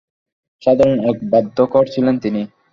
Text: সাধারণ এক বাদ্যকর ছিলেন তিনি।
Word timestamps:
সাধারণ 0.63 0.97
এক 1.09 1.17
বাদ্যকর 1.31 1.83
ছিলেন 1.93 2.15
তিনি। 2.23 2.41